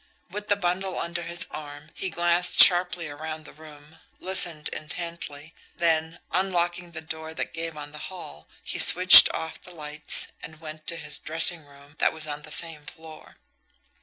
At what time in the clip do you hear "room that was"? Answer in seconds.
11.67-12.25